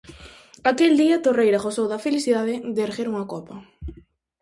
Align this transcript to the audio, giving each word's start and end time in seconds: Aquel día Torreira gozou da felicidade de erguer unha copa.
Aquel 0.71 0.93
día 1.01 1.21
Torreira 1.25 1.63
gozou 1.65 1.87
da 1.89 2.03
felicidade 2.05 2.55
de 2.75 2.81
erguer 2.87 3.07
unha 3.13 3.27
copa. 3.33 3.55